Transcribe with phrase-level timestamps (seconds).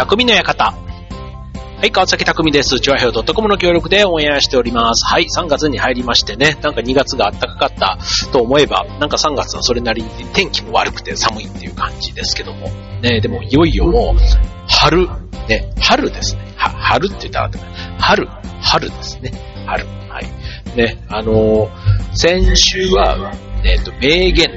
[0.00, 0.64] 匠の館。
[0.64, 2.80] はい、川崎匠です。
[2.80, 5.04] チョアヘオ .com の協力でオンエアしております。
[5.04, 7.98] はい、3月に入りましてね、なんか2月が暖かかった
[8.32, 12.70] と思えば、なんか3月はそれなりに天気も悪くて寒いっていう感じですけども。
[13.02, 14.20] ね、でもいよいよもう、
[14.66, 15.06] 春、
[15.48, 16.54] ね、春ですね。
[16.56, 17.50] は、春って言ったら、
[17.98, 18.26] 春、
[18.62, 19.32] 春ですね。
[19.66, 19.84] 春。
[20.08, 20.76] はい。
[20.78, 21.70] ね、あのー、
[22.14, 24.48] 先週は、えっ、ー、と、名言、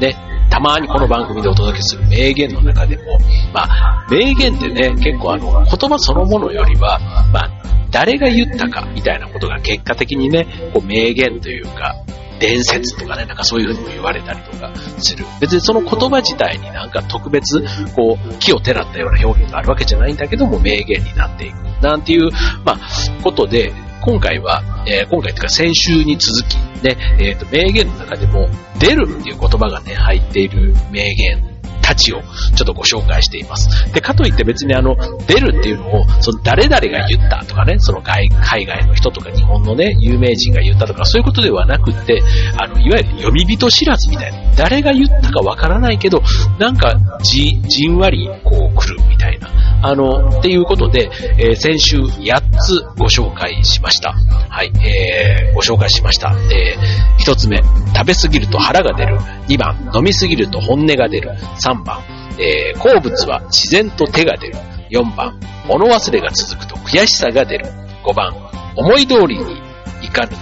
[0.00, 3.18] ね、たまにこの番組でお届けする名言の中でも、
[3.52, 6.98] まあ、名言ってね、結構あの、言葉そのものよりは、
[7.32, 7.50] まあ、
[7.90, 11.94] 誰が言ったかみたいなことが結果的にね、こう名言というか、
[12.40, 15.24] 伝説とかね、なんかそういう風にも言われたりとかする。
[15.40, 17.60] 別にその言葉自体になんか特別、
[17.94, 21.56] こう、木をてらったような表現があるわけじゃないんだけども、名言になっていく。
[21.82, 22.30] なんていう、
[22.64, 22.78] まあ、
[23.22, 28.48] ことで、今回は、えー、今回というか先週に続き、ね、えっ、ー、と、名言の中でも、
[28.78, 31.57] 出るっていう言葉がね、入っている名言
[31.88, 33.92] たちをちょっとご紹介しています。
[33.94, 34.94] で、かといって別にあの、
[35.26, 42.22] 出るっていうのを、その誰々が言ったとかね、その海外の人とか日本のね、有名人が言ったとか、そういうことではなくって、
[42.60, 44.38] あの、いわゆる読み人知らずみたいな。
[44.56, 46.22] 誰が言ったかわからないけど、
[46.58, 49.48] なんかじ、じんわりこう来るみたいな。
[49.80, 54.12] あの、っていうことで、えー、先週8つご紹介しました。
[54.12, 56.34] はい、えー、ご紹介しました。
[56.52, 57.58] えー、1つ目、
[57.94, 59.18] 食べすぎると腹が出る。
[59.48, 61.30] 2番、飲みすぎると本音が出る。
[61.30, 62.02] 3番、
[62.38, 64.54] えー、好物は自然と手が出る。
[64.90, 67.66] 4番、物忘れが続くと悔しさが出る。
[68.04, 68.34] 5番、
[68.76, 69.60] 思い通りに
[70.02, 70.36] いかぬ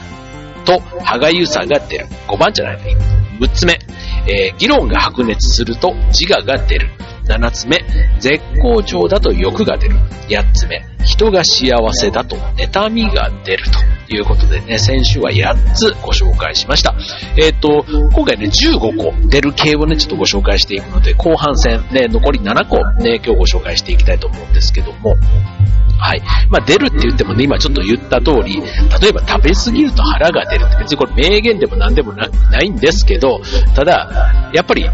[0.64, 2.06] と歯がゆさが出る。
[2.26, 2.96] 5番じゃないね。
[3.40, 3.78] 6つ目、
[4.26, 6.90] えー、議論が白熱すると自我が出る。
[7.26, 7.84] 7つ目、
[8.18, 9.96] 絶好調だと欲が出る。
[10.28, 13.64] 8つ目、人が幸せだと妬みが出る
[14.08, 16.94] ということでね、先週は8つご紹介しました。
[17.36, 25.14] えっ、ー、と、今回ね、15個出る系をね、ちょっとご紹介していくので、後半戦ね、残り7個ね、今日ご紹介していきたいと思うんですけども、
[25.98, 26.22] はい。
[26.50, 28.60] まあ、出るって言ってもね、今ちょっと言った通り、
[29.00, 32.28] 例えば食べ過ぎると腹が出るって別にこれ名言でも何でもな
[32.62, 33.40] いんですけど、
[33.74, 34.88] ただ、やっぱり、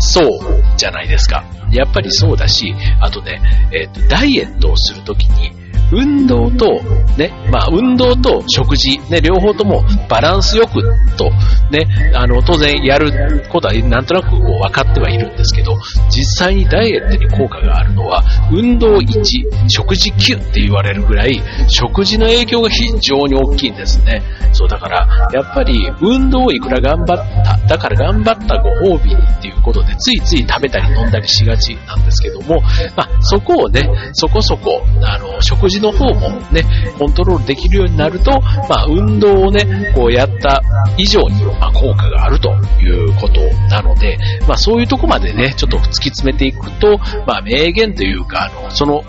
[0.00, 0.38] そう
[0.76, 1.44] じゃないですか。
[1.70, 3.40] やっぱりそうだし、あとね、
[3.72, 5.52] えっ、ー、と、ダイエットをするときに、
[5.92, 6.82] 運動と、
[7.16, 10.82] ね、まあ、運動と食事、ね、両方ともバランスよく
[11.16, 11.30] と、
[11.70, 15.74] ね、あの、当然やることはなんとなくこう分かってはいるんですけど、
[16.10, 18.22] 実際にダイエットに効果があるのは、
[18.52, 24.22] 運動1、食事9って言われるぐらい、食事の影響が非常に大きいんですね。
[24.52, 32.60] そう、だから、やっぱり、運動をいくら頑張った、だから頑張ったご褒美にっていうことで、ついつい食べたり飲んだりしがちなんですけども、
[32.96, 36.64] まあ、そこをね、そこそこ、あの、食事の方もね、
[36.98, 38.30] コントロールできるようになると、
[38.68, 40.62] まあ、運動をね、こうやった
[40.96, 42.50] 以上に、まあ、効果があると
[42.80, 49.02] いうことなので、まあ、そういうとこまでね、ちょっと突き詰めていくと、まあ、名言というか、あの、その、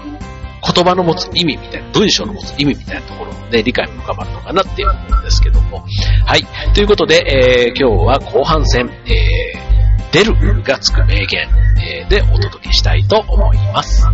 [0.61, 5.85] 言葉の持つ意味みたいな、文章の持つ意味みたいなところのね、理解も深まるのかなっていう思うんですけども。
[6.25, 6.45] はい。
[6.73, 11.47] ということで、えー、今日は後半戦、えー、出るがつく名言、
[11.81, 14.05] えー、でお届けしたいと思います。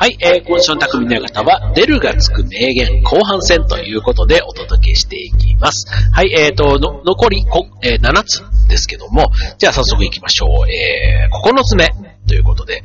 [0.00, 5.86] はい、えー、今週の匠の館は、出るがつく名言後半戦ということでお届けしていきます。
[6.10, 10.72] はい、えーと、の残りこ、えー、7つですけども、じゃあ早速行きましょう。
[10.72, 11.86] えー、9つ目
[12.26, 12.82] ということで、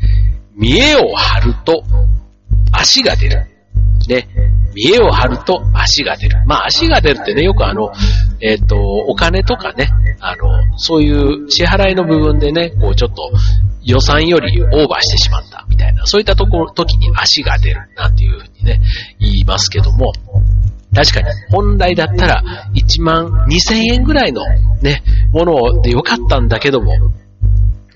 [0.57, 1.83] 見栄を張ると
[2.73, 3.47] 足が出る。
[4.09, 4.27] ね、
[4.73, 6.43] 見栄を張ると足が出る。
[6.45, 7.93] まあ足が出るってね、よくあの、
[8.41, 9.89] えっ、ー、と、お金とかね、
[10.19, 13.31] あの、そういう支払いの部分でね、こうちょっと
[13.85, 18.81] 予算よりオーバーしてしまったみたいな、そういったところ、時に足が出るなんていうふうにね、
[19.19, 20.11] 言いますけども、
[20.93, 22.43] 確かに本来だったら
[22.73, 24.41] 1万2000円ぐらいの
[24.81, 26.93] ね、ものでよかったんだけども、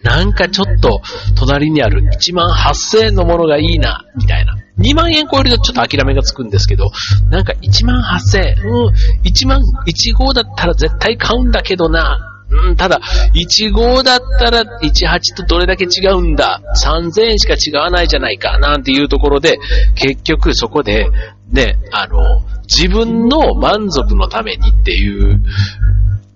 [0.04, 1.02] なんかちょっと
[1.36, 4.56] 隣にある1万8000円のものがいいな、みたいな。
[4.78, 6.90] 2万円超えるとちょっと諦めがつくんですけど、
[7.30, 8.94] なんか1万8000円、うん、
[9.24, 13.00] 1万、1号だったら絶対買うんだけどな、うん、ただ、
[13.36, 19.60] 1号だったら18とどれだけ違うんだ ?3000 円しか違わないじゃないかなんていうところで、
[19.96, 21.10] 結局そこで、
[21.52, 25.42] ね、あの、自分の満足のためにっていう、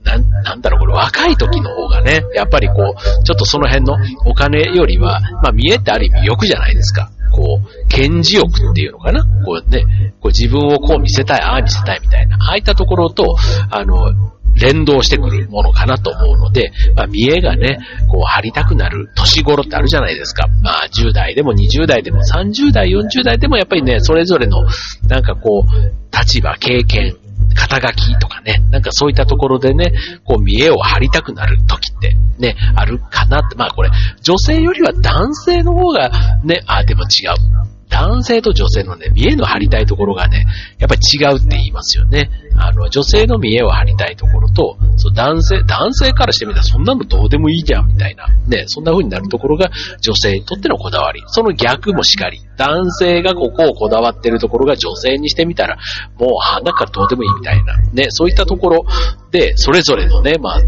[0.04, 7.10] ななんだろう、これ若い時の方がね、やっぱりこう、ちょっとその辺のお金よりは、まあ見えってある意味欲じゃないですか。
[7.31, 12.38] こう、検事欲っていうのかなこうね、こう自分をこう見せたい、ああ見せたいみたいな。
[12.38, 13.36] ああいったところと、
[13.69, 14.13] あの、
[14.55, 17.79] 連動してくるものかなと思うので、まあ、見栄がね、
[18.09, 20.47] こう、張りたくなる年頃ってあるじゃないですか。
[20.61, 24.63] まあ、10代でも20代でも30代、40代でもやっぱりね、それぞれの、
[25.07, 27.15] なんかこう、立場、経験、
[27.55, 33.89] 肩書きとかね、なんかそういったところでね、こう見栄を張りたくなる時ってね、あるかなって、まあこれ、
[34.21, 36.09] 女性よりは男性の方が
[36.44, 37.73] ね、あ、でも違う。
[37.94, 40.48] 男性と女性のね、見栄の張りたいところがね、
[40.80, 42.31] やっぱり違うって言いますよね。
[42.57, 49.69] あの、女性の見栄を張りたいところと、そう男性、男性からしてみたらそんなのどうでもいいじゃんみたいな、ね、そんな風になるところが
[50.01, 51.22] 女性にとってのこだわり。
[51.28, 52.42] その逆もしかり。
[52.57, 55.78] 男性がここをこだわってるところが女性にしてみたら、
[56.18, 58.86] もう鼻からどうでもいいみたいな、ね、そういったところ
[59.31, 60.60] で、それぞれのね、まあ、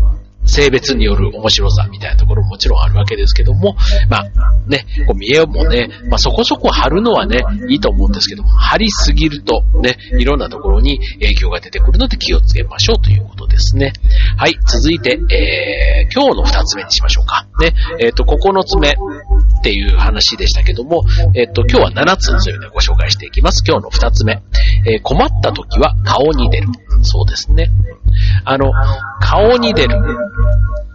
[0.46, 3.76] 性別による面白さみたいなところももちろんあるわけですけども、
[4.10, 4.24] まあ
[4.68, 13.94] ね、こう見栄もね、まあそこそこ貼るのはね、いいと思うんですけども、貼りすぎるとね、いろんなところに影響が出てくるので気をつけましょうということですね。
[14.38, 17.48] はい、続いて、えー、今日の二つ目にしましょうか。
[17.60, 18.94] ね、えっ、ー、と、9つ目っ
[19.64, 21.04] ていう話でしたけども、
[21.34, 23.64] えっ、ー、と、今日は7つというご紹介していきます。
[23.66, 24.42] 今日の二つ目。
[24.86, 26.68] えー、困った時は顔に出る。
[27.06, 27.72] そうですね。
[28.44, 28.72] あの、
[29.22, 30.00] 顔に出る。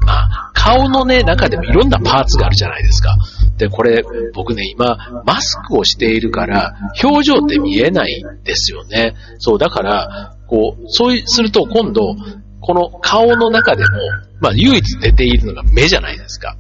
[0.06, 3.16] まあ、顔のね、中でもいろんなパーツがあるじゃないですか。
[3.56, 4.02] で、これ、
[4.34, 9.14] 僕ね、今、マスクをしているから、表情って見えないんですよね。
[9.38, 12.16] そう、だから、こう、そうすると今度、
[12.60, 13.88] この顔の中でも、
[14.40, 16.56] まあ、唯一出ているのが目じゃないですか。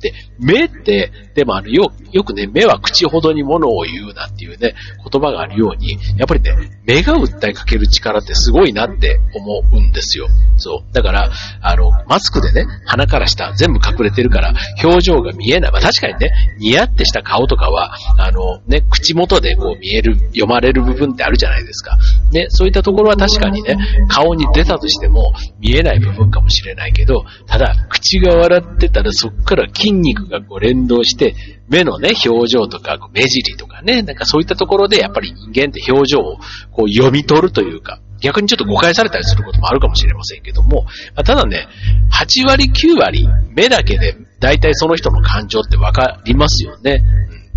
[0.00, 4.74] で、目って、でもあの、よ、よくね、目は口ほどにものを言うなっていうね、
[5.10, 6.52] 言葉があるように、やっぱりね、
[6.84, 10.28] 目が訴えかける力ってすごいなって思うんですよ。
[10.56, 10.94] そう。
[10.94, 11.30] だから、
[11.60, 15.72] あの、マスクでね、鼻から下全部隠れてるから、表情が見えない。
[15.72, 21.96] まあ確かにね、ニヤってした顔とかは、あの、ね、口元でこう見える、読まれる部分ってあるじゃないですか。
[22.32, 23.76] ね、そういったところは確かにね、
[24.08, 31.34] 顔に出たとしても見えない部分かもしれないけど、ただ、口が笑ってたらそっから筋肉がこう連動して、
[31.68, 36.38] 目のね、表情とか、目尻とかね、なんかそういったところでやっぱり人間って表情を
[36.70, 41.68] こう読み取るというか、逆にちょっと誤解されたりすることもあるかもしれませんけども、まあ、ただね、
[42.10, 47.04] 8割9割目だけで大体その人の感情ってわかりますよね。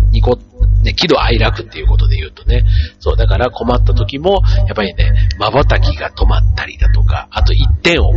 [0.00, 0.38] うん、ニコ
[0.82, 2.64] ね、喜怒哀楽っていうことで言うとね。
[2.98, 8.12] そう、だから困った時も、やっぱりね、瞬きが止まったりだとか、あと一点を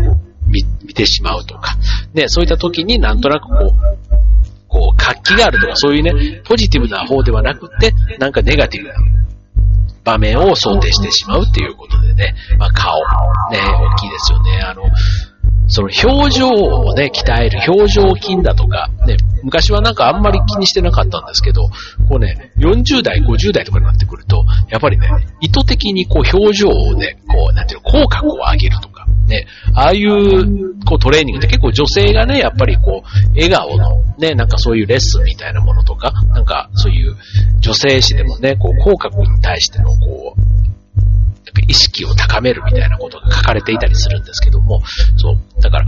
[0.48, 1.76] 見見てしまうとか、
[2.14, 4.05] ね、そういった時になんとなくこう、
[4.76, 8.96] こう、活気があるとか、そういうね、ポジティブな方ではなくって、なんかネガティブな
[10.04, 13.00] 場面を想定してしまうっていうことでね、まあ顔、
[13.52, 14.60] ね、大きいですよね。
[14.64, 14.84] あの、
[15.68, 21.70] その表情をね、鍛える表情筋だとか、ね、昔はなんかあんまり気にしてなかったんですけど、
[22.10, 25.08] こうね、40代、50代とかになってくると、やっぱりね、
[25.40, 37.16] 意図的にこう表情をね、こう、なんていうの、口角を上げるとか、ね、ああいう、こうトレーニングって結構女性がね、やっぱりこう、笑顔のね、なんかそういうレッスンみたいなものとか、なんかそういう
[37.60, 40.56] 女性誌でもね、こう、口角に対してのこう、
[41.68, 44.82] 意識を高めるみたいなことが書かれていたりするんですけども、
[45.18, 45.62] そう。
[45.62, 45.86] だから、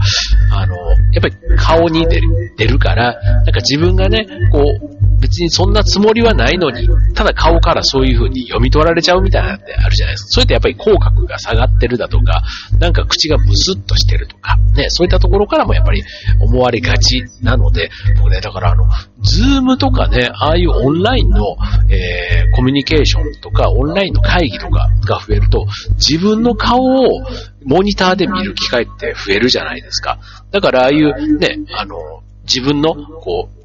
[0.52, 0.74] あの、
[1.12, 4.97] やっぱり顔に出る、出るから、なんか自分がね、こう、
[5.28, 10.30] 別にそんなつもりはないのに、ただ顔からそういう風に読み取られちゃうみたいなのってあるじゃないですか。
[10.30, 12.42] それってやっぱり口角が下がってるだとか、
[12.78, 16.02] なんか口がブスッとしてるとか、ね、そういったところからもやっぱり
[16.40, 18.84] 思われがちなので、僕ね、だからあの、
[19.20, 21.56] Zoom とかね、ああいうオンラインの、
[21.90, 25.66] えー、コミュニケーションとか、オンラインの会議とかが増えると、
[25.96, 27.26] 自分の顔を
[27.64, 30.18] モニターで見る機会って増えるじゃないですか。
[30.50, 33.57] だからああいうね、あの、自分の、こう、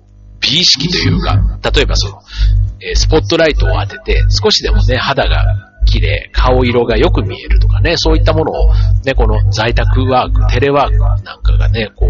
[0.43, 1.39] 美意識というか、
[1.73, 2.19] 例えばその、
[2.81, 5.45] えスポットライトを当てて、少しでもね、肌が
[5.85, 8.73] 綺麗、顔色がよく見えるとかね、そういったものを、
[9.05, 12.09] ね、この在宅ワーク、テレワークなんかがね、こう、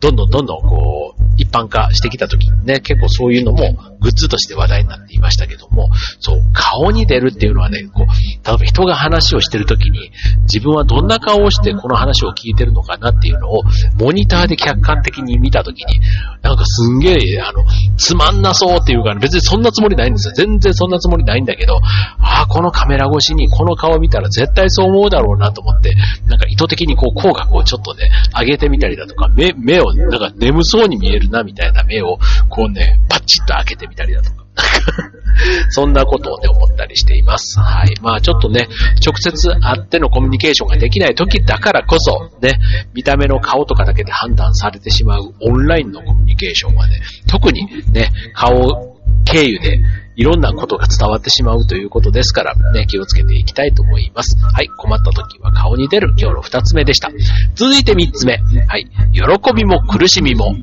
[0.00, 5.88] どんどんどんどんこう、一般化してきた時にね、結構そういうのもグッズとして話題になっていましたけども、
[6.20, 8.06] そう、顔に出るっていうのはね、こう、
[8.46, 13.62] 例えば人が話をしてる時に、自分はどんな顔をしてこの話を聞いてるのかなっていうのを、
[13.98, 16.00] モニターで客観的に見た時に、
[16.42, 17.64] なんかすんげえ、あの、
[17.96, 20.34] つまんなそうっていうか、別にそんなつもりないんですよ。
[20.34, 21.80] 全然そんなつもりないんだけど、
[22.20, 25.94] ああ、このカメラ越しにこの顔見たら絶対そう思うだろうなと思って、
[26.26, 32.18] なんか意図的にこう口角をちょっとね、上げてみたりだとか、目、目をなんか眠そうに見えるなみたいな目を、
[32.50, 34.44] こうね、パッチッと開けてみたりだとか。
[35.70, 37.58] そんなことをね、思ったりしています。
[37.58, 37.94] はい。
[38.00, 38.68] まあちょっとね、
[39.04, 42.60] 直接会ってのコミュニケーションができない時だからこそ、ね、
[42.94, 49.80] 見た目の顔とかだけで判断されてしまうオンラインのコミュニケーションはね、特にね、顔経由で
[50.16, 54.36] いろんなことが伝わってしまうということですから、ね、気をつけていきたいと思います。
[54.38, 57.10] はい、困った時は顔に出る今日の二つ目でした。
[57.54, 58.38] 続いて三つ目。
[58.68, 59.22] はい、喜
[59.54, 60.54] びも苦しみも、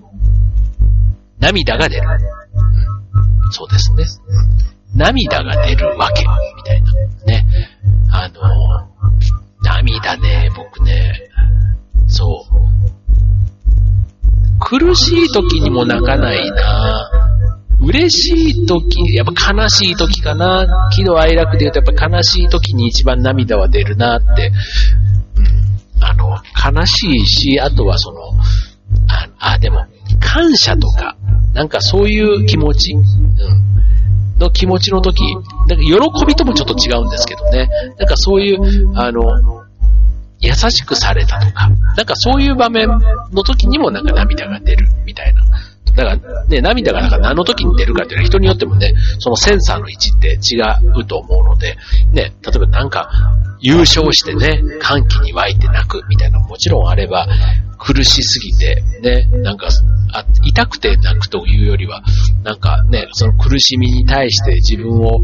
[1.40, 2.08] 涙が出る。
[3.52, 4.06] そうですね。
[4.94, 6.24] 涙が出るわけ、
[6.56, 6.92] みたいな。
[7.26, 7.46] ね。
[8.12, 8.42] あの、
[9.64, 11.14] 涙ね、僕ね、
[12.08, 12.72] そう。
[14.60, 17.10] 苦しい時にも泣かないな
[17.82, 20.90] 嬉しい時、やっぱ悲しい時かな。
[20.96, 24.52] 喜怒哀楽で言うとやっぱ悲しい時に一番涙は出るなって。
[25.38, 26.38] うん、あの、
[26.80, 28.20] 悲しいし、あとはその、
[29.40, 29.84] あ、あでも、
[30.20, 31.18] 感謝とか、
[31.54, 33.31] なんかそういう気持ち、うん、
[34.42, 35.22] の気持ちの時、
[35.68, 37.70] なんか喜びともちょっと違うんですけどね。
[37.98, 38.60] なんかそういう、
[38.98, 39.22] あの、
[40.40, 42.90] 優しくされたとか、なんかそういう場面
[43.32, 45.44] の時にもなんか涙が出るみたいな。
[45.96, 50.62] だからね、涙がなんか何の時に出るかっていうのは人によってもね、そのセンサーの位置って違
[51.00, 51.78] うと思うので、
[52.14, 53.10] ね、例えばなんか
[53.60, 57.28] 優勝してね、歓喜に湧いて泣くみたいなのももちろんあれば、
[57.78, 59.68] 苦しすぎて、ね、なんか、
[60.14, 62.04] あ痛くて泣くというよりは、
[62.44, 65.20] なんかね、その苦しみに対して自分を、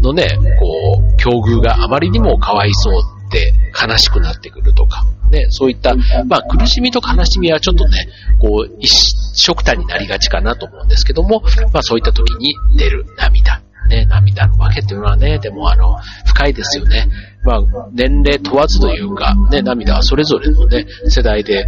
[0.00, 5.94] のね、こう、境遇があまりにもかわいそうって悲しくなってくるとか、ね、そういった、
[6.26, 8.06] まあ苦しみと悲しみはちょっとね、
[8.38, 8.88] こう、一
[9.34, 11.42] 色単になりがちかなと思うんですけども、
[11.72, 13.62] まあそういった時に出る涙。
[13.88, 17.08] ね、涙のわけっていうのはね、でもあの、深いですよね。
[17.48, 21.66] まあ、年齢問わずというか、ね、涙はそれぞれのね、世代で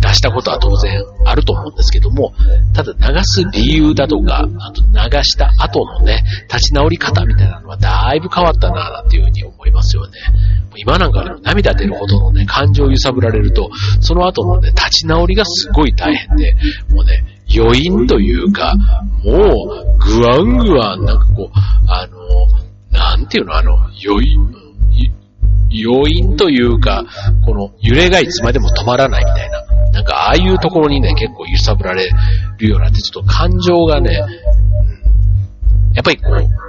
[0.00, 2.34] 出したことは当然あると思うんですけども、
[2.74, 10.18] ただ流す理由だとか、あと流した後のね、立ち直り方みたいなのはだいぶ変わったな、なんていうふうに思いますよね。
[10.74, 16.56] 今なんか涙出るほどのね、感情を揺さぶられると、その後のね、立ち直りがすごい大変で、
[16.92, 17.22] もうね、
[17.56, 18.74] 余韻というか、
[19.22, 21.50] もう、ぐわんぐわん、なんかこう、
[21.86, 22.18] あの、
[22.90, 23.74] なんていうの、あの、
[24.04, 24.61] 余韻、
[25.72, 27.04] 余韻というか、
[27.44, 29.62] この揺れがいつまでも止まらないみたいな。
[29.92, 32.08] なんかああいうところにね、結構揺さぶられ
[32.58, 34.14] るようになって、ちょっと感情がね、
[35.94, 36.62] やっぱりこう、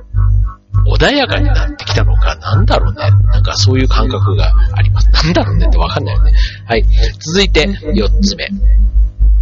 [0.96, 3.10] 穏やかになってきたのか、なんだろうね。
[3.32, 5.10] なんかそういう感覚があります。
[5.12, 6.34] なんだろうねってわかんないよね。
[6.66, 6.84] はい。
[7.20, 8.50] 続いて、四つ目。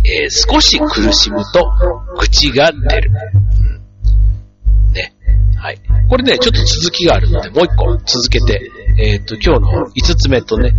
[0.03, 1.71] えー、少し苦しむと、
[2.17, 3.11] 口が出る。
[4.87, 5.13] うん、ね。
[5.57, 5.79] はい。
[6.09, 10.73] これね、ちょっと続きがあるので、もう一個続けて、えっ、ー、と、今日の五つ目とね、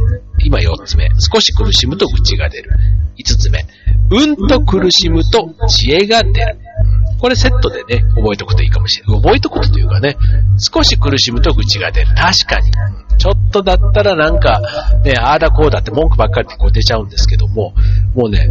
[0.45, 1.09] 今四つ目。
[1.19, 2.71] 少し苦しむと口が出る。
[3.17, 3.67] 五つ目。
[4.11, 6.59] うんと苦しむと知恵が出る。
[7.19, 9.23] これセットでね、覚えておくといいかもしれない。
[9.23, 10.17] 覚えておくというかね、
[10.59, 12.09] 少し苦しむと愚痴が出る。
[12.15, 12.71] 確かに。
[13.19, 14.61] ちょっとだったらなんか、
[15.05, 17.75] ね、ああだこうだって文句ばっかりでこう出ちゃうんですけども、
[18.15, 18.49] もうね、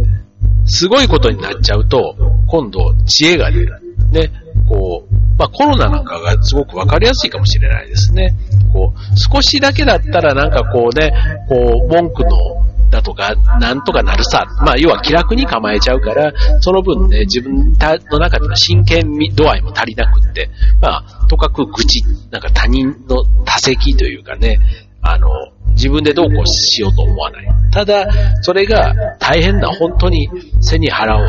[0.66, 2.14] すごいことになっちゃうと、
[2.46, 3.80] 今度知恵が出る。
[4.10, 4.30] ね、
[4.68, 8.34] こう、まあコロナなんかがすごくわかりやすいかもしれないですね。
[8.72, 11.12] こう、少しだけだったらなんかこうね、
[11.48, 14.44] こう、文句のだとか、なんとかなるさ。
[14.64, 17.72] まあ、要は気楽に構えちゃうから、その分ね、自分
[18.10, 20.50] の中での真剣度合いも足りなくって、
[20.80, 24.58] まあ、とかく愚痴、なんか他人の多責というかね、
[25.00, 25.28] あの、
[25.72, 27.46] 自分でどうこうしようと思わない。
[27.72, 28.06] ただ、
[28.42, 30.28] それが大変な本当に
[30.60, 31.20] 背に腹を、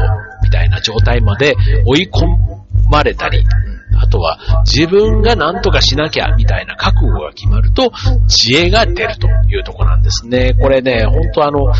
[0.44, 2.28] みたいな状態まで追い込
[2.94, 3.44] まれたり、
[3.98, 7.92] あとは自分が何とかしなきゃみたいな覚悟が決まると
[8.28, 10.54] 知恵が出るというとこなんですね。
[10.60, 11.72] これね、本当あの、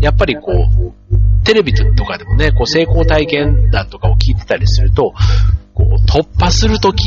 [0.00, 5.12] やっぱりこう、テレビとかでもね、こう成功体験談とかを聞いてたりすると、
[5.74, 7.04] こう突破するとき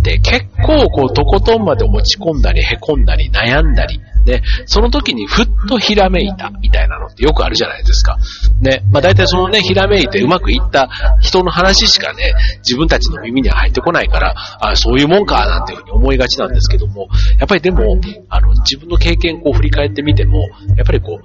[0.00, 8.16] って結構こうとことんまで落ち込んだり凹んだり悩んだり、ね、その時にふっとひらめいたみたいなのってよくあるじゃないですか。
[8.60, 10.88] ね、まあ大体そのね、ひらめいてうまくいった
[11.20, 20.40] 人の話しかね、自分たちの耳には入ってこないから、あそういうもんかなんていうふうに思いがちなんですけども、やっぱりでも、あの、自分の経験を振り返ってみても、
[20.76, 21.24] やっぱりこう、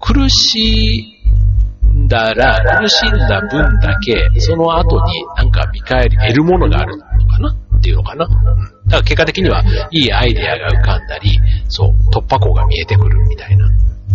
[0.00, 1.14] 苦し
[1.94, 8.26] んだら、苦しんだ分だけ、その後になんか見返り、得るものがあるのかなっていうのかな。
[8.26, 8.38] だか
[8.88, 11.38] ら結果的には、いいアイデアが浮かんだり、
[11.68, 13.68] そう、突破口が見えてくるみたいな。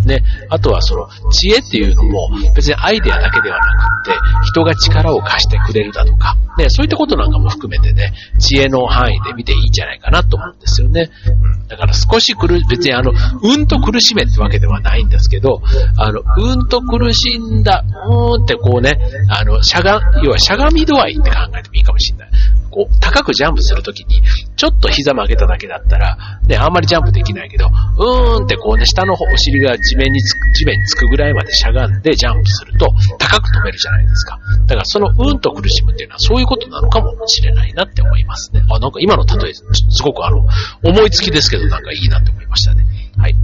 [0.06, 0.24] ね。
[0.50, 3.64] あとはその、知恵っていうのも、別にアイデアだけではな
[4.06, 11.10] くって、人が力を貸してくれるだとか、ね、そういったことなんかも含めてね、知恵の範囲で見ていいんじゃないかなと思うんですよね。
[11.28, 13.12] うん、だから少し苦、別にあの、
[13.44, 15.62] うんと苦しめってわけではないんですけど、
[15.98, 18.98] あの、うんと苦しんだ、うーんってこうね、
[19.30, 22.30] あの、しゃが、要はしゃがみ度合いって考えてもいいかもしれない。
[22.70, 24.22] こう、高くジャンプするときに、
[24.56, 27.66] ちょっと膝曲げただけだったら、ね、あんまりジャンプできないけど、
[27.98, 34.40] うーんってこうね、下の、お尻が地面につく、地面につくぐらいまでしゃがんでジャンプすると、高く止めるじゃないですか。
[34.66, 38.62] だからそのうんと苦しむっていうのはそういうことなのかもしれないなって思いますね。
[38.70, 39.64] あ、なんか今の例え、す
[40.04, 40.46] ごくあの、
[40.84, 42.86] 思いつきですけどなんかいいなって思いましたね。
[43.18, 43.36] はい。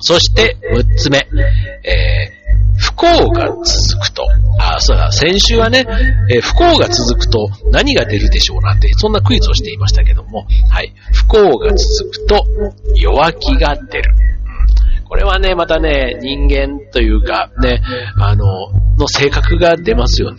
[0.00, 1.18] そして、6つ目。
[1.18, 2.43] えー、
[2.76, 4.26] 不幸が続くと。
[4.58, 5.84] あ、そうだ、先週はね、
[6.30, 10.92] えー、不幸が続くと何が出るでしょうなんて、そんなクイズをしていましたけども、はい。
[11.12, 12.44] 不幸が続くと
[12.96, 14.14] 弱気が出る。
[15.06, 17.82] これはね、またね、人間というか、ね、
[18.18, 18.46] あの、
[18.98, 20.38] の性格が出ますよね。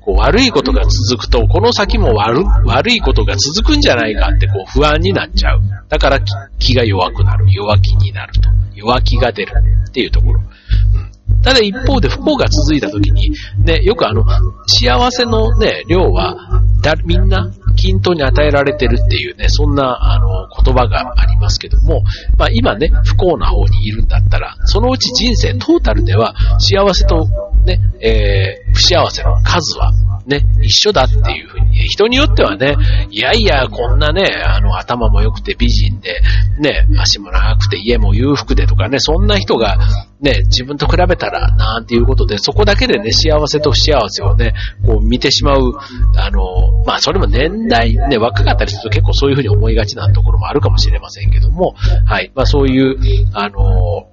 [0.00, 5.60] こう悪いことが続くと、この先も悪悪いことが続くんじゃないかってこう不安になっちゃう。
[5.88, 6.18] だから
[6.58, 7.44] 気が弱くなる。
[7.52, 8.48] 弱気になると。
[8.74, 9.52] 弱気が出る
[9.88, 10.40] っていうところ。
[10.40, 11.10] うん、
[11.42, 13.30] ただ一方で不幸が続いた時に、
[13.64, 14.24] ね、よくあの、
[14.66, 22.02] 幸せのね、量は、だ、みんな均等に与えられてるっていうね、そんな、あの、言葉がありますけども、
[22.36, 27.26] まあ今ね、不幸な方にいるんだったら、そのうち人生トータルでは幸せと
[27.68, 29.92] ね、えー、不幸せの数は
[30.28, 32.76] ね、一緒だっていうふうに、人によってはね、
[33.10, 36.20] いやいや、こんなね、あの、頭も良くて美人で、
[36.60, 39.78] ね、足も長くて家も裕福でとかね、そんな人が、
[40.20, 44.52] ね、自分と比べたら、なんていうことで、そこだけでね、幸せと不幸せをね、
[44.84, 45.72] こう見てしまう、
[46.16, 52.98] あの、まあ、それも年代、ね、若かったりすると結構そういうふうに思いがちなところもあるかもしれませんけども、はい、まあ、そういう、
[53.32, 54.08] あの、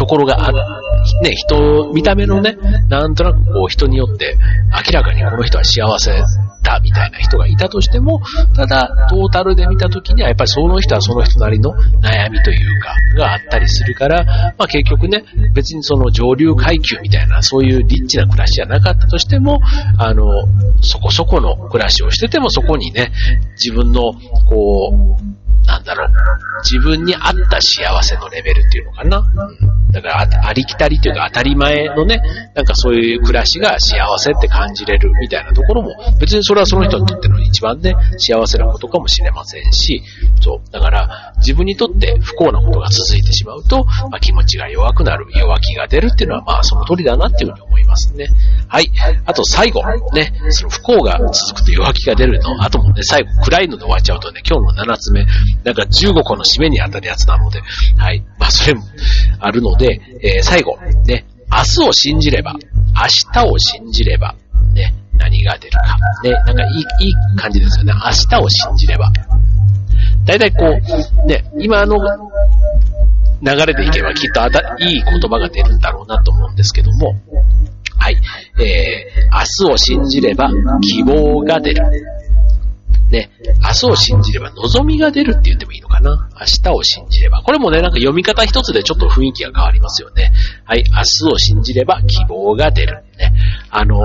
[0.00, 0.50] ところがあ、
[1.22, 2.56] ね、人、見た目のね、
[2.88, 4.34] なんとなくこう人によって
[4.86, 6.10] 明らかにこの人は幸せ
[6.62, 8.22] だみたいな人がいたとしても、
[8.56, 14.24] ただトータルで見たときにはやっぱりその人はその人なりの悩みというかがあったりするから、
[14.56, 15.22] まあ結局ね、
[15.54, 19.60] 別にその上流階級みたいなそういうリッチな暮らしじゃなかったとしても、
[19.98, 20.24] あの、
[20.80, 23.12] そこそこの暮らしをしててもそこにね、
[23.62, 24.14] 自分の
[24.48, 26.08] こう、なんだろう、
[26.62, 29.24] 自分に合った幸せのレベルっていうのかな。
[29.92, 32.20] だからあ、りきたりというか当たり前のね、
[32.54, 40.02] なんかそういう暮らしが幸せって感じれるみたいなところも、別にそれはその人にとっての一番ね、幸せなことかもしれませんし、
[40.40, 40.72] そう。
[40.72, 48.28] だから、自分にとって不幸なことが続いてしまうと、まあ、気持ちが弱くなる、弱気が出るっていうのは、まあ、その通りだなっていうふうに思いますね。
[48.68, 48.90] はい。
[49.24, 55.24] あと最後、ね、その不幸が続くと弱気が出るの、あともね、最後暗いので終わっちゃうとね、今日の7つ目、
[55.64, 57.60] なんか15個の締めに当たるやつなので、
[57.96, 58.22] はい。
[58.38, 58.82] まあ、それも
[59.40, 64.34] あるので、でえー、最後、ね、明日を信じれば、明日を信じれば、
[64.74, 65.96] ね、何が出るか。
[66.22, 66.66] ね、なんかい
[67.00, 67.92] い、いい感じですよね。
[67.94, 69.10] 明日を信じれば。
[70.26, 71.96] だいたいこう、ね、今の
[73.42, 77.14] 流れでいけばきっとあたいい言葉が出るんだろうなと思うんですけども、
[77.98, 78.16] はい。
[78.58, 80.50] えー、明日を信じれば
[80.82, 81.82] 希望が出る。
[83.10, 83.30] ね、
[83.62, 86.28] 明日を信じれば望みが出るって言ってもいいのかな。
[86.38, 87.42] 明日を信じれば。
[87.42, 90.32] これもね、なんか読み方一つでちょっと雰囲気が変わりますよね。
[90.64, 90.84] はい。
[90.88, 93.02] 明日を信じれば希望が出る。
[93.18, 93.32] ね。
[93.70, 94.00] あの、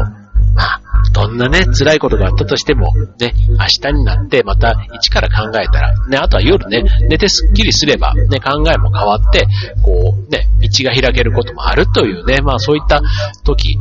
[0.55, 0.81] まあ、
[1.13, 9.45] どんなね、辛いことがあったとしても、ね、明日になってまた一から考えたら、ね、あとは夜ね、寝てすっきりすれば、ね、考えも変わって、
[9.83, 13.01] こう、ね、道が開けることもあるというね、まあそういった
[13.43, 13.77] 時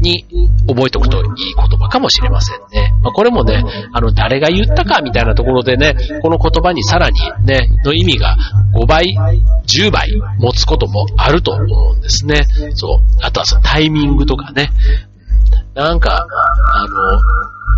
[0.00, 0.24] に
[0.66, 2.92] 覚えておくといい言葉かもしれませんね。
[3.02, 8.36] まあ、これもね、あの、誰が言ったかみたいなところでね、この言葉にさらにね、の意味が
[8.74, 9.14] 5倍、
[9.66, 12.46] 10倍持つこともあると思うんですね。
[12.74, 12.98] そう。
[13.20, 14.70] あとはそのタイミングとかね。
[15.74, 16.26] なんか、
[16.74, 17.20] あの、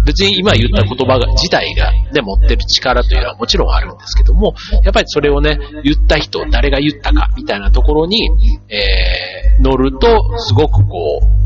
[0.04, 8.30] 別に今言った言葉が、自体がね、持ってる力というのはもちろんあるんですけども、やっぱりそれをね、言った人、誰が言ったか、みたいなところに、
[8.68, 11.42] えー、乗ると、すごくこう、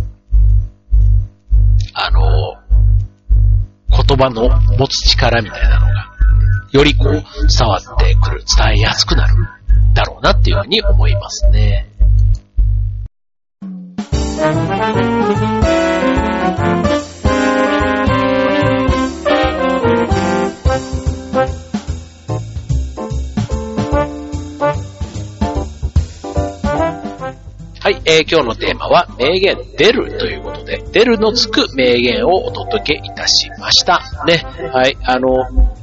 [1.98, 2.20] あの、
[3.88, 6.12] 言葉の持つ力みたいなのが、
[6.70, 7.22] よりこう、伝
[7.66, 9.34] わってくる、伝えやすくなる、
[9.94, 11.88] だろうなっていうふうに思いますね。
[27.80, 34.02] はい、えー、今日のテーマは名言出るということで、出るのつく名言をお届けいたしました。
[34.26, 35.28] ね、はい、あの、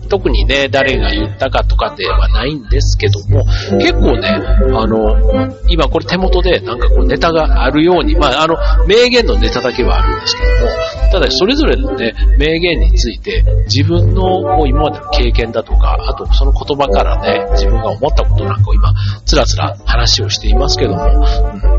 [0.10, 3.44] 特にね、誰が言ったかとかではないんですけども、
[3.80, 10.72] 結構ね、あの、今これ手元でなんかこうネタがあるように、まあ、あの、名言のネタだけはあるんですけども、
[11.14, 18.92] ただ、それぞれのね、名言について、自分のこう今までの経験だとか、あとその言葉からね、自分が思ったことなんかを今、
[19.24, 21.22] つらつら話をしていますけども、うん、なん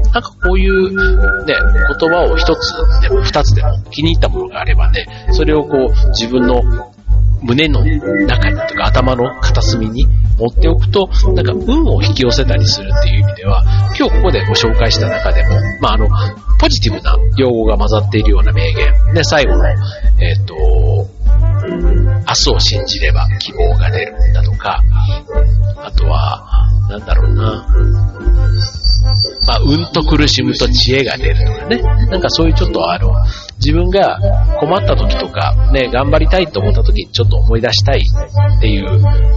[0.04, 1.54] かこういうね、
[1.98, 6.62] 言葉を一つでも二つでも気に入ったものがあればね、それをこう自分の
[7.42, 7.84] 胸の
[8.26, 10.06] 中にとか頭の片隅に
[10.38, 13.62] 持っておくと、なんか運を引き寄せたりするっていう意味では、
[13.98, 16.08] 今日ここでご紹介した中でも、まあ、あの、
[16.58, 19.14] ポジティブな用語が混ざっているような名言。
[19.14, 19.72] で、最後の、え
[20.32, 20.54] っ、ー、と、
[21.66, 24.82] 明日を信じれば希望が出るんだとか、
[25.76, 27.66] あとは、なんだろうな、
[29.46, 31.82] まあ、うんと苦しむと知恵が出るとかね。
[32.10, 33.10] なんかそういうちょっとあの、
[33.56, 34.18] 自分が
[34.58, 38.86] 困った時とか、ね、頑張りたいと思った時にちょっと思い出したいっていう、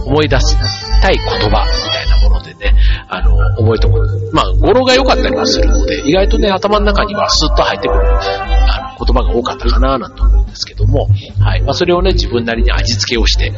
[0.06, 0.56] 思い出し
[1.00, 2.74] たい言葉みたいなものでね、
[3.08, 4.30] あの、覚えておく。
[4.32, 11.08] まあ、語呂が良かったりはするので、意外とね、頭の中にはスッと入ってくる、あの、言葉が多かったかななんて思うんですけども、
[11.40, 11.62] はい。
[11.62, 13.56] まあ、それをね、自分なりに味付けをして、ね、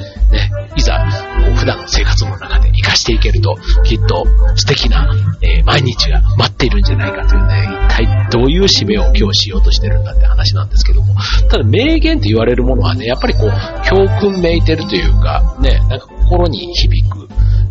[0.76, 0.98] いざ、
[1.44, 5.10] こう普段の生活の中で活かしていけると、きっと素敵な、
[5.42, 11.14] えー、毎日が待っているんじゃないかというね、一体どういう使命を今日しようとしてるんだって話なんですけども、
[11.48, 13.50] ただ名言って言われるものはね、やっぱりこう、
[13.88, 17.19] 教訓めいてるというか、ね、なんか心に響く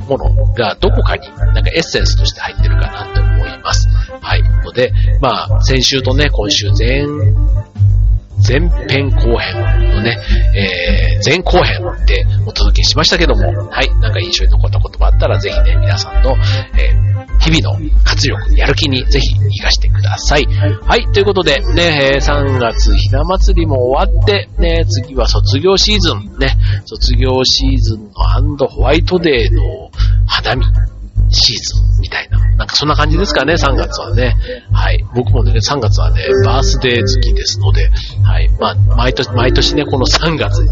[0.09, 3.87] ものがどこかになんかエッセンスとして入ってるかなと思います。
[4.21, 4.43] はい。
[4.43, 4.91] ので、
[5.21, 7.05] まあ、先週とね、今週前
[8.47, 10.17] 前編後編のね、
[10.55, 16.35] えー、前後編でお届けしましたけども、はい、なんか印象に残った言葉あったらぜひね、皆さんの、
[16.77, 20.45] えー、日々の活力、やる気にぜひ活かしてください。
[20.45, 28.11] はい、ということで、ね、3月ひな祭りも終わって、ね、次は卒業シーズン、ね、卒業シーズン
[28.57, 29.91] のホワイトデーの
[30.27, 30.65] 花見
[31.31, 32.48] シーズンみたいな。
[32.59, 34.35] なんかそんな感じですかね、3月はね。
[34.73, 35.01] はい。
[35.15, 37.89] 僕もね、3月はね、バースデー月ですので、
[38.21, 38.49] はい。
[38.59, 40.67] まあ、毎年、毎年ね、この3月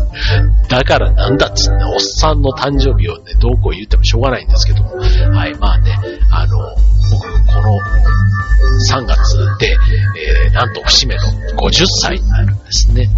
[0.68, 5.56] だからなんだっつって、おっさんの誕生日をね、どうこう言ってもしょうがないんですけども、はい。
[5.56, 5.98] まあね、
[6.30, 6.58] あの、
[7.10, 7.80] 僕、この
[8.92, 9.78] 3月で、
[10.46, 11.22] えー、なんと節目の
[11.56, 13.10] 50歳になるんですね。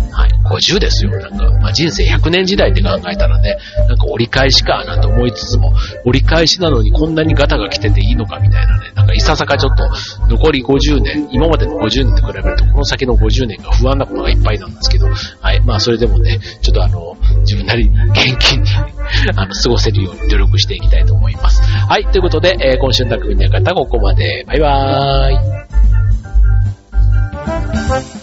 [0.59, 1.11] 50ですよ。
[1.11, 5.73] なんか、まあ、人生100年時代って考えたらね、なんか折り返しかなんて思いつつも、
[6.05, 9.83] 折り返しなのにこんなにガタが来てていいのかみたいなね、なんかいささかちょっと
[10.27, 15.61] 残り50年、今までの50年と比べるとこの先の50年が不安なことがいっぱいなんですけど、はい。
[15.61, 18.69] まあそれでもね、ちょっとあの、自分なり元気に
[19.35, 21.61] あの、過ごせるように努力していきたいと思います。
[21.61, 22.05] はい。
[22.05, 24.43] ということで、えー、今週の匠の方、ここまで。
[24.47, 25.65] バイバー
[28.15, 28.18] イ。